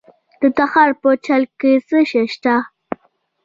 [0.39, 2.55] د تخار په چال کې څه شی شته؟